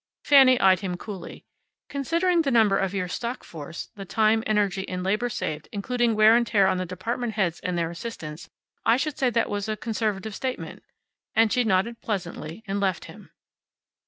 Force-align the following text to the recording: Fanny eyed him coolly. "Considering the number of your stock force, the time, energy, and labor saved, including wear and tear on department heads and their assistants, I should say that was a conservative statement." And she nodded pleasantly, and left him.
Fanny 0.25 0.59
eyed 0.59 0.79
him 0.79 0.97
coolly. 0.97 1.45
"Considering 1.87 2.41
the 2.41 2.49
number 2.49 2.75
of 2.75 2.91
your 2.95 3.07
stock 3.07 3.43
force, 3.43 3.91
the 3.95 4.03
time, 4.03 4.43
energy, 4.47 4.89
and 4.89 5.03
labor 5.03 5.29
saved, 5.29 5.67
including 5.71 6.15
wear 6.15 6.35
and 6.35 6.47
tear 6.47 6.65
on 6.65 6.83
department 6.87 7.33
heads 7.33 7.59
and 7.59 7.77
their 7.77 7.91
assistants, 7.91 8.49
I 8.83 8.97
should 8.97 9.19
say 9.19 9.29
that 9.29 9.47
was 9.47 9.69
a 9.69 9.77
conservative 9.77 10.33
statement." 10.33 10.81
And 11.35 11.53
she 11.53 11.63
nodded 11.63 12.01
pleasantly, 12.01 12.63
and 12.65 12.79
left 12.79 13.05
him. 13.05 13.29